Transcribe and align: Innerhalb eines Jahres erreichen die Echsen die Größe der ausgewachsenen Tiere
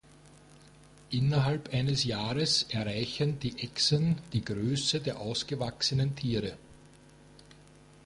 Innerhalb 1.11 1.71
eines 1.71 2.05
Jahres 2.05 2.63
erreichen 2.71 3.37
die 3.39 3.59
Echsen 3.59 4.17
die 4.33 4.43
Größe 4.43 4.99
der 4.99 5.19
ausgewachsenen 5.19 6.15
Tiere 6.15 6.57